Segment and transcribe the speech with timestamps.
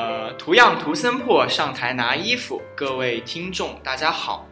[0.00, 4.46] 呃，图样图森破上台拿衣服，各位听众大家好，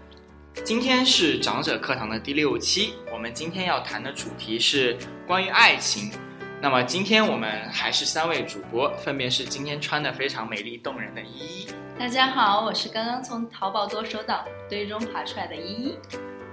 [0.63, 6.13] 今天是长者课堂的第六期，我们今天要谈的主题是关于爱情。
[6.61, 15.99] 那么今天我们还是三位主播，分别是今天穿的非常美丽动人的依依，大家好，我是刚刚从淘宝剁手党堆中爬出来的依依，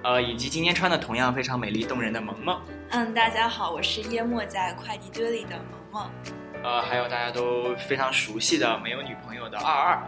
[0.06, 5.58] 呃，以及今天穿的同样非常美丽动人的萌萌，嗯，大家好，我是淹没在快递堆里的
[5.92, 6.10] 萌萌。
[6.66, 10.04] 呃，还有大家都非常熟悉的没有女朋友的二二。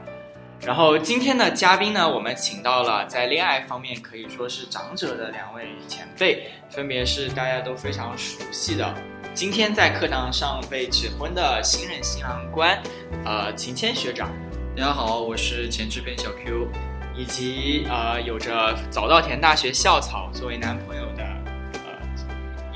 [0.60, 8.92] 然后今天的嘉宾呢，我们请到了在恋爱方面可以说是长者的两位前辈，分别是大家都非常熟悉的，
[9.36, 12.76] 今天在课堂上被指婚的新任新郎官，
[13.24, 14.28] 呃，秦谦学长。
[14.76, 16.68] 大家好，我是前制片小 Q，
[17.16, 21.07] 以及呃有着早稻田大学校草作为男朋友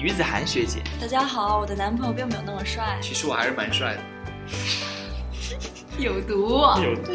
[0.02, 0.82] 于子涵学姐。
[0.99, 2.98] 大家好，我的男朋友并没有那么帅。
[3.04, 4.02] 其实我还是蛮帅的。
[5.99, 7.12] 有毒，有毒。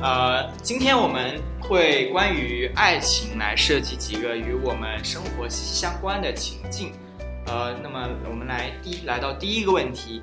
[0.00, 6.90] 呃，今天我们会关于爱情来设计几个与我们生活息息相关的情境。
[7.48, 10.22] 呃，那么我们来第来到第一个问题。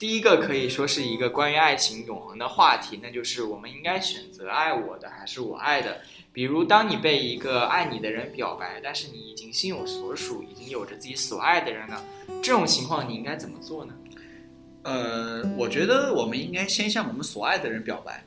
[0.00, 6.00] 第一个可以说是一个关于爱情永恒的话题，那就是我们应该选择爱我的还是我爱的。
[6.32, 12.02] 比如，当你被一个爱你的人表白，但是你已经心有所属，已经有着自己所爱的人了，
[12.42, 13.92] 这种情况你应该怎么做呢？
[14.84, 18.24] 呃，我觉得我们应该先向我们所爱的人表白，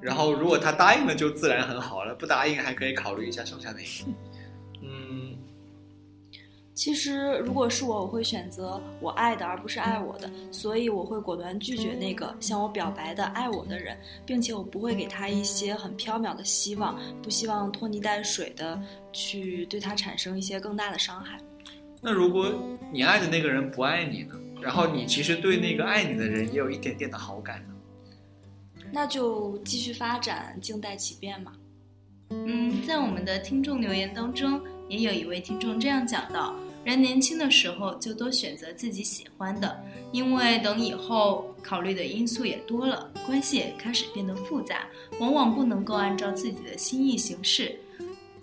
[0.00, 4.12] 然后如果他答应了，就自然很好了；不答应，还可以考虑一下剩下那一个。
[6.78, 18.80] 嗯，其实如果是我，我会选择我爱的，而不是爱我的，所以我会果断拒绝那个向我表白的爱我的人，并且我不会给他一些很缥缈的希望，不希望拖泥带水的
[19.12, 21.40] 去对他产生一些更大的伤害。
[22.00, 22.54] 那如果
[22.92, 24.36] 你爱的那个人不爱你呢？
[24.60, 27.74] 然后你其实对那个爱你的人也有一点点的好感呢？
[28.92, 31.52] 那就继续发展，静待其变嘛。
[32.30, 36.54] 嗯，在我们的听众留言当中，也有一位听众这样讲到：
[36.88, 39.78] 人年轻的时候就多选择自己喜欢的，
[40.10, 44.86] 因为等以后考虑的因素也多了，关系也开始变得复杂，
[45.20, 47.78] 往往不能够按照自己的心意行事。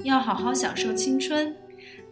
[0.03, 1.55] 要好好享受青春，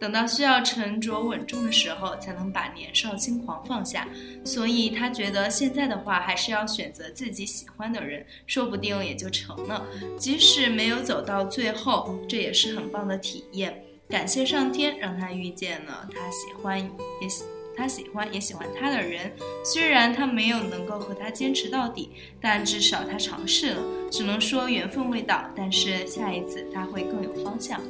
[0.00, 4.08] 等到需要沉着稳重的时候，才能把年少轻狂放下。
[4.44, 9.86] 所以他觉得现在的话，还是要选择自己喜欢的人，说不定也就成了。
[10.18, 13.83] 即使没有走到最后，这也是很棒的体验。
[14.08, 16.78] 感谢上天让他遇见了他喜欢
[17.20, 17.44] 也喜
[17.76, 19.32] 他喜欢也喜欢他的人。
[19.64, 22.10] 虽然他没有能够和他坚持到底，
[22.40, 23.82] 但至少他尝试了。
[24.12, 27.80] 只能说缘分未到，但是下一次他会更有方向。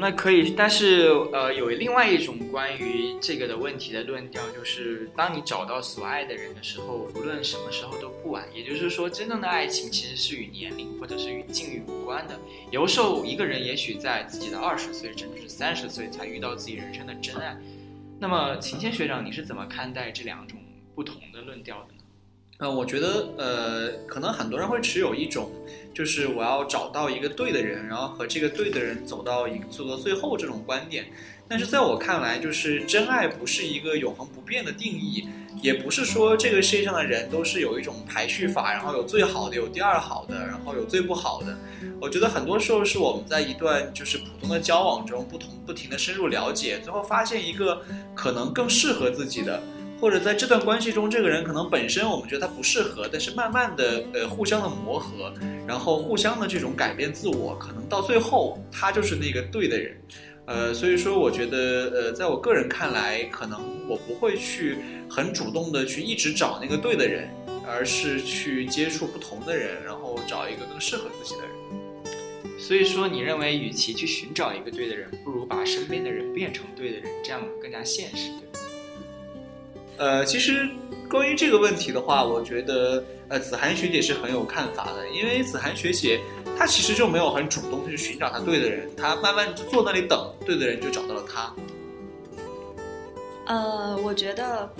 [0.00, 8.46] 那可以，但是呃，有另外一种关于这个的问题的论调，就是当你找到所爱的人的时候，无论什么时候都不晚。
[8.54, 12.38] 也就是说，真正的爱情其实是与年龄或者是与境遇无关的。
[12.70, 17.56] 有时候，一个人也许在自己的二十岁甚至是三十岁才遇到自己人生的真爱。
[18.18, 20.58] 那么，秦谦学长，你是怎么看待这两种
[20.94, 21.97] 不同的论调的呢？
[22.58, 25.48] 呃，我觉得呃，可能很多人会持有一种，
[25.94, 31.06] 就是我要找到一个对的人，然后和这个对的人走到一个走到最后这种观点。
[31.46, 35.28] 但是在我看来，就是真爱不是一个永恒不变的定义，
[35.62, 41.56] 也不是说这个世界上的人都是有一种排序法，然后有最好的，有第二好的，然后有最不好的。
[42.00, 47.82] 我觉得很多时候是我们在一段就是普通的交往中，不同不停的深入了解，最后发现一个
[48.16, 49.62] 可能更适合自己的。
[50.00, 55.32] 或者在这段关系中，这个人可能本身我们觉得他不适合，但是慢慢的呃互相的磨合，
[55.66, 59.96] 然后互相的这种改变自我，可能到最后他就是那个对的人，
[60.46, 64.78] 呃，所以说我觉得呃在我个人看来，可能我不会去
[65.10, 67.28] 很主动的去一直找那个对的人，
[67.66, 71.50] 而是去接触不同的人，然后找一个更适合自己的人。
[72.58, 78.30] 所以说，你认为与其去寻找一个对的人，不如把身边的人变成对的人，这样更加现实？
[79.98, 80.68] 呃，其实
[81.10, 86.20] 关于这个问题的话，我觉得呃子涵学姐是很有看法的，因为子涵学姐
[86.56, 91.52] 她其实就没有很主动去寻找她对的人，她慢慢就坐那里等，对的人就找到了她。
[93.46, 94.70] 呃，我觉得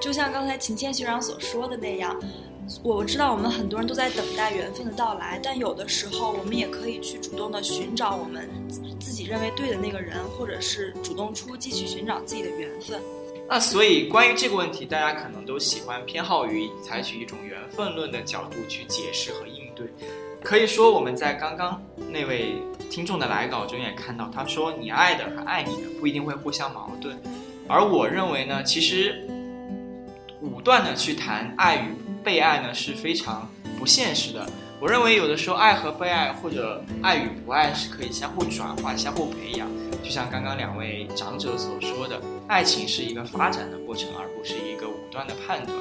[0.00, 2.18] 就像刚才秦谦学长所说的那样，
[2.82, 8.48] 我知道我们很多人都在等待缘分的到来，但有的时候我们也可以去主动的寻找我们
[8.98, 12.98] 自己认为对的那个人，或者是主动出击去寻找自己的缘分。
[13.48, 19.86] 那所以关于这个问题，大家可能都喜欢偏好于采取一种缘分论的角度去解释和应对。
[20.42, 21.80] 可以说我们在刚刚
[22.10, 22.54] 那位
[22.90, 27.16] 听众的来稿中也看到，他说你爱的和爱你的不一定会互相矛盾，
[27.68, 29.28] 而我认为呢，其实
[30.40, 33.48] 武断的去谈爱与被爱呢是非常
[33.78, 34.48] 不现实的。
[34.82, 39.68] 我认为有的时候爱和被爱或者爱与不爱是可以相互转化、相互培养。
[40.02, 45.78] 就像刚刚两位长者所说的，爱情是一个发展的过程，而不是一个武断的判断。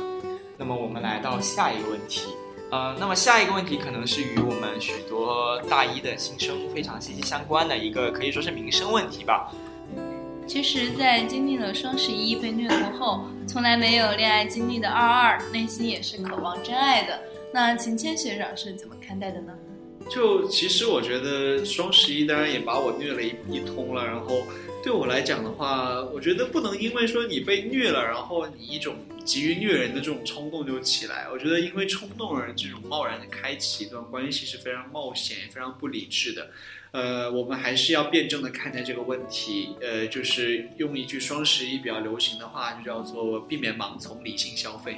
[0.56, 2.28] 那么我们来到下一个问题，
[2.70, 9.52] 呃，那么下一个问题可能是与我们许多大一的新生非常息息相关的一个，可以说是民生问题吧。
[10.46, 17.20] 其实，在经历了双十一被虐过后，从来没有恋爱经历的二二，内心也是渴望真爱的。
[17.54, 19.54] 那秦谦学长是怎么看待的呢？
[20.10, 24.42] 就其实我觉得双十一当然也把我虐了一一通了，然后
[24.84, 31.28] 对我来讲的话，我觉得不能因为说你被虐了，然后你一种急于虐人的这种冲动就起来。
[31.32, 36.50] 我觉得因为冲动而这种贸然的开启一段关系是非常冒险、非常不理智的。
[36.92, 39.76] 呃，我们还是要辩证的看待这个问题。
[39.82, 44.98] 呃，就是用一句双十一比较流行的话，就叫做避免盲从，理性消费。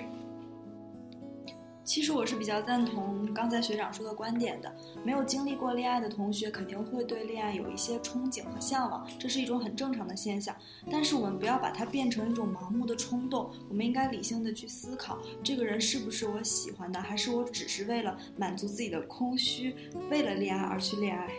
[1.86, 4.74] 其实我是比较赞同刚才学长说的观点的。
[5.04, 10.56] 没有经历过恋爱的同学肯定会对恋爱有一些憧憬和向往，这是一种很正常的现象。
[10.90, 19.76] 但是我们不要把它变成一种盲目的冲动，我们应该理性的去思考，这个人是不是我喜欢的，还是我只是为了满足自己的空虚，
[20.10, 21.30] 为了恋爱而去恋爱。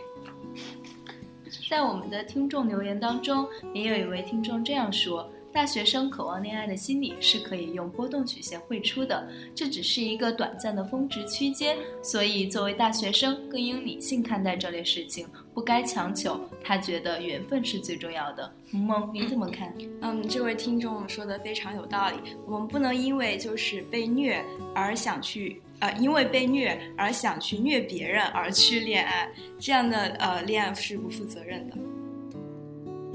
[1.69, 5.27] 在我们的听众留言当中，也有一位听众这样说。
[5.55, 9.25] 大学生渴望恋爱的心理是可以用波动曲线绘出的，
[9.55, 16.37] 这只是一个短暂的峰值区间，所以作为大学生更应理性看待这类事情，不该强求。
[16.61, 18.51] 他觉得缘分是最重要的。
[18.69, 19.73] 萌萌，你怎么看？
[20.01, 22.17] 嗯，这位听众说的非常有道理。
[22.45, 24.43] 我们不能因为就是被虐
[24.73, 31.77] 而想去，呃，因为被虐而想去虐别人而去恋爱，这样的呃恋爱是不负责任的。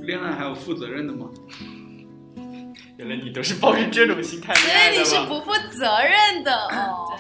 [0.07, 1.31] 恋爱还有负责任的吗？
[3.01, 7.19] 原来你都是抱着这种心态所以你是不负责任的哦。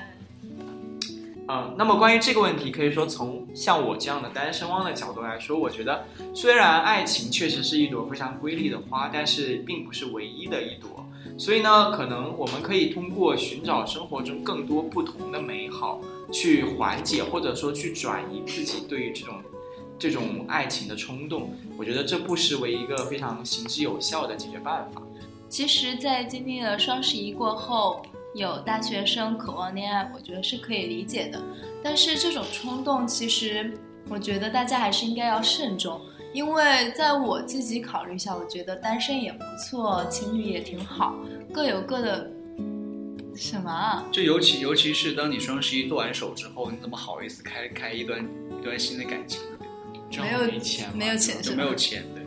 [1.48, 6.04] 嗯，那么关于这个问题，可以说从像我这样的单身汪的角度来说，我觉得
[6.34, 11.04] 虽然爱情确实是一朵非常瑰丽的花，但是并不是唯一的一朵。
[11.38, 15.98] 所以呢，可能我们可以通过寻找生活中更多不同的美好，
[16.30, 19.42] 去缓解或者说去转移自己对于这种
[19.98, 21.56] 这种爱情的冲动。
[21.78, 25.02] 我觉得这不失为一个非常行之有效的解决办法。
[25.50, 28.00] 其实，在经历了双十一过后，
[28.36, 31.42] 有大学生渴望恋爱，我觉得是可以理解的。
[31.82, 33.76] 但是这种冲动，其实
[34.08, 36.00] 我觉得大家还是应该要慎重，
[36.32, 41.16] 因为在我自己考虑下，我觉得单身也不错，情侣也挺好，
[41.52, 42.30] 各有各的。
[43.34, 43.68] 什么？
[43.70, 48.24] 啊就尤其尤其是当你双十一剁完手之后，你怎么好意思开开一段
[48.60, 49.58] 一段新的感情呢？
[50.20, 52.19] 没有钱，没有钱，就没有钱的。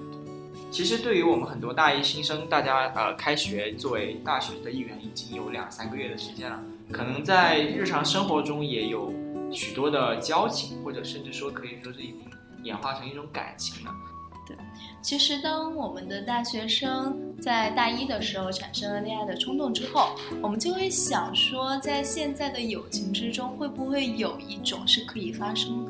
[0.74, 6.60] 其实对于我们很多大一新生，大家呃开学作为大学的一员已经有两三个月的时间了，
[6.92, 9.14] 可能在日常生活中也有
[9.52, 12.22] 许多的交情，或者甚至说可以说是已经
[12.64, 13.92] 演化成一种感情了。
[14.48, 14.58] 对，
[15.00, 20.10] 其实当我们的大学生在大一的时候产生了恋爱的冲动之后，
[20.42, 25.86] 我们就会想说，在现在的友情之中，会不会有一种是可以发生？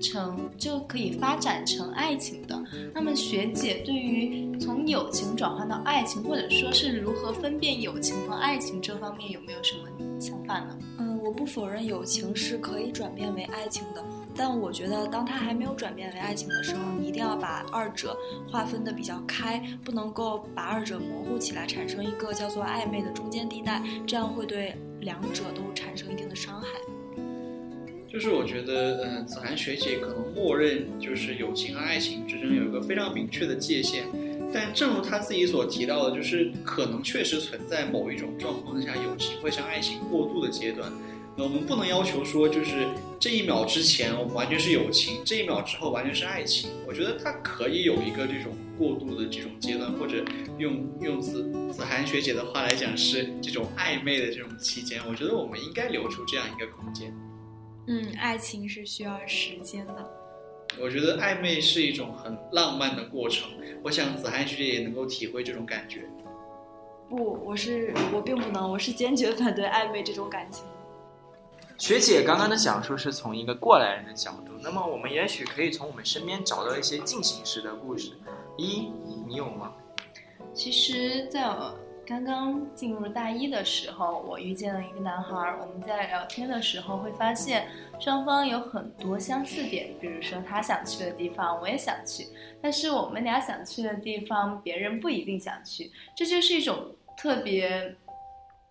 [0.00, 2.62] 成就可以发展成爱情的。
[2.94, 9.88] 那么学姐对于从友情转换到爱情，或者说是如何分辨友情和爱情这方面，有没有什么
[10.20, 10.78] 想法呢？
[10.98, 14.04] 嗯，我不否认友情是可以转变为爱情的，
[14.36, 18.16] 但我觉得当它还没有转变为爱情的时候，你一定要把二者
[18.50, 26.68] 划分的比较开，不能够把二者模糊起来，产生一个叫做暧昧的中间地带，这样会对两者都产生一定的伤害。
[28.14, 34.04] 就是我觉得，嗯，子涵学姐可能默认就是友情和爱情之间有一个非常明确的界限，
[34.52, 40.92] 但正如她自己所提到的，就是可能确实存在某一种状况下，友情会向爱情过渡的阶段。
[41.36, 42.86] 那我们不能要求说，就是
[43.18, 46.70] 这一秒之前我们完全是友情，这一秒之后完全是爱情。
[46.86, 50.24] 我觉得它可以有一个这种过渡的这种阶段，或者
[50.58, 55.00] 用用子子涵学姐的话来讲，是这种暧昧的这种期间。
[55.08, 57.12] 我觉得我们应该留出这样一个空间。
[57.86, 60.10] 嗯，爱情是需要时间的。
[60.80, 63.48] 我觉得暧昧是一种很浪漫的过程，
[63.82, 66.02] 我想子涵学姐也能够体会这种感觉。
[67.08, 70.64] 不，我是我并不能，我是坚决反对暧昧这种感情。
[71.76, 78.12] 学姐刚刚的讲述是从一个过来人的角度，那么我们也许可以从我们身边找到一些进行时的故事。
[78.56, 78.88] 一，
[79.28, 79.72] 你有吗？
[80.54, 81.42] 其实，在
[82.06, 87.66] 刚刚进入大一的时候，我遇见了一个男孩，我们在聊天的时候会发现
[87.98, 92.26] 双方有很多相似点，比如说他想去的地方我也想去，
[92.60, 97.96] 但是我们俩想去的地方别人不一定想去，这就是一种特别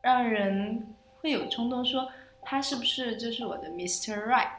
[0.01, 0.85] 让人
[1.19, 2.07] 会有冲动说
[2.43, 4.27] 他是不是就是我的 Mr.
[4.27, 4.49] Right。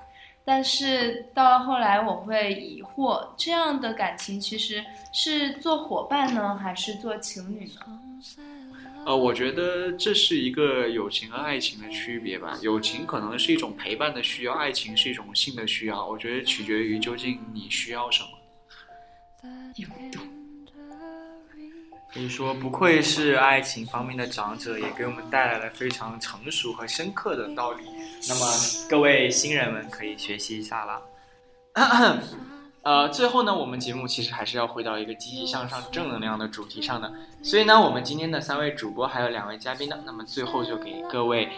[0.46, 8.00] 但是到了后来，我会疑惑，这样的感情其实是做伙伴呢，还是做情侣呢？
[9.06, 12.58] 呃，我觉得这是一个友情和爱情的区别吧。
[12.62, 16.06] 友情可能是一种陪伴的需要，爱情是一种性的需要。
[16.06, 18.28] 我觉得取决于究竟你需要什么。
[22.12, 27.82] 可以说，不愧是爱情方面的长者，也给我们带来了非常成熟和深刻的道理。
[28.28, 28.46] 那么，
[28.88, 31.02] 各位新人们可以学习一下啦。
[32.84, 37.10] 呃，最后呢，我们节目其实还是要回到一个积极向上、正能量的主题上的。
[37.42, 41.48] 所以呢，我们今天的三位主播还有两位嘉宾呢，那么最后就给各位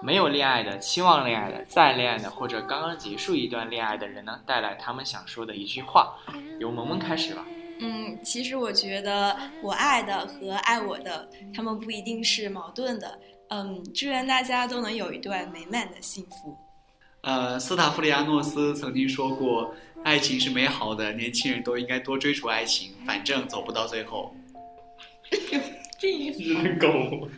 [0.00, 6.14] 没有恋爱的、期望恋爱的、在恋爱的或者刚刚结束一段恋爱的人呢，带来他们想说的一句话。
[6.60, 7.44] 由萌萌开始吧。
[7.80, 13.18] 嗯，其实我觉得我爱的和爱我的，他们不一定是矛盾的。
[13.48, 16.56] 嗯，祝愿大家都能有一段美满的幸福。
[17.22, 24.32] 呃，斯塔夫里亚诺斯曾经说过：“爱情是美好的，年轻人都应该多追逐爱情，反正走不到最后。”
[26.00, 27.28] 日狗。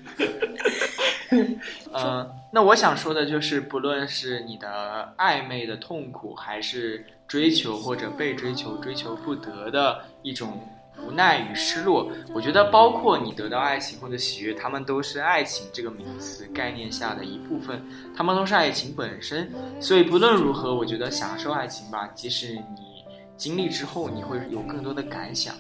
[1.31, 10.61] 嗯，那我想说的就是，不论是你的暧昧的痛苦，还是追求或者被追求、追求不得的一种
[11.05, 17.83] 无奈与失落，我觉得包括你得到爱情或者喜悦，他们都是爱情这个名词概念下的一部分，
[18.17, 19.51] 他们都是爱情本身。
[19.81, 23.05] 所以不论如何，我觉得享受爱情吧，即使你
[23.37, 25.55] 经历之后，你会有更多的感想。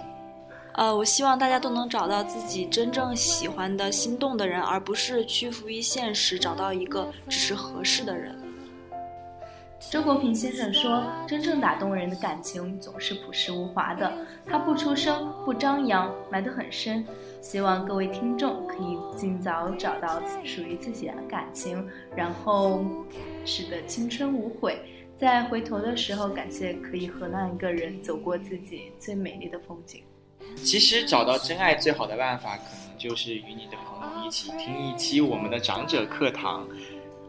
[0.74, 8.36] 呃，我希望大家都能找到自己真正喜欢的心动的人，而不是屈服于现实，找到一个只是合适的人。
[9.78, 14.10] 周国平先生说：“真正打动人的感情总是朴实无华的，
[14.44, 17.04] 他不出声，不张扬，埋得很深。”
[17.40, 22.84] 希望各位听众可以尽早找到属于自己的感情，然后
[23.44, 24.80] 使得青春无悔，
[25.16, 30.02] 在回头的时候感谢可以和那一个人走过自己最美丽的风景。
[30.56, 36.66] 其实找到真爱最好的办法，可能就是与你的朋友一起听一期我们的长者课堂。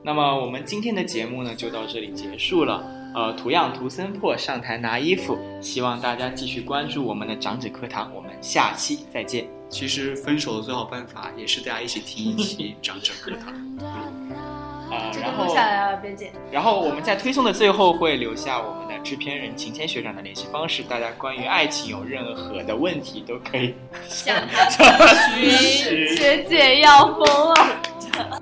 [0.03, 2.83] 那么我们今天的节目呢，就到这里结束了。
[3.15, 8.11] 呃，图样图森破上台拿衣服，希望大家继续关注我们的长者课堂。
[8.13, 9.47] 我们下期再见。
[9.69, 13.53] 其实分手的最好办法，也是大家一起听一期长者课堂。
[14.91, 16.31] 啊，然后下来了，别介。
[16.51, 23.73] 然后我们在推送的最后会留下我们的制片人秦谦学长的联系方式，大家关于爱情有任何的问题都可以
[24.07, 26.15] 向他咨询。
[26.15, 28.41] 学姐要疯了。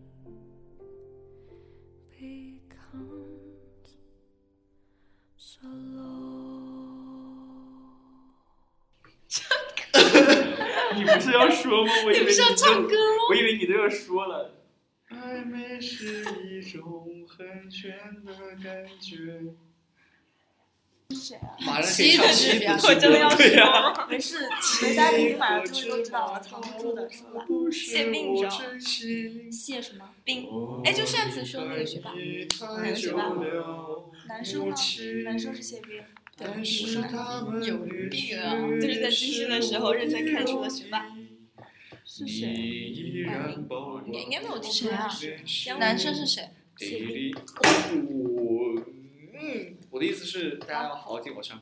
[2.21, 2.61] 你
[11.03, 11.91] 不是要说吗？
[12.05, 13.23] 我以为你是要唱歌吗？
[13.31, 14.53] 我以为你都要说了。
[15.09, 18.31] 暧昧是一种很玄的
[18.63, 19.55] 感觉。
[21.31, 21.55] 是谁啊？
[21.65, 24.49] 马上可以唱妻子我真的要对呀、说，没事，
[24.81, 27.45] 没在听马上终于都知道了，藏不住的是吧？
[27.71, 28.57] 谢冰，你知道吗？
[29.51, 30.47] 谢什么冰？
[30.83, 32.11] 哎，就上次说那个学霸，
[32.77, 33.29] 哪个学霸？
[34.27, 34.75] 男生吗？
[35.23, 36.01] 男生是谢冰。
[36.37, 36.47] 对。
[37.67, 37.77] 有
[38.09, 38.55] 病啊！
[38.81, 41.05] 就是在军训的时候认真看书的学霸。
[42.05, 42.47] 是谁？
[42.47, 45.09] 应该应该没有听谁啊？
[45.79, 46.49] 男生是谁？
[46.77, 47.33] 谢冰。
[50.01, 51.61] 我，的意思是，大家要好好听我唱。